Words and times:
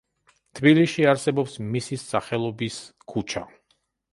თბილისში 0.59 1.03
არსებობს 1.11 1.59
მისის 1.75 2.07
სახელობის 2.15 2.79
ქუჩა. 3.13 3.45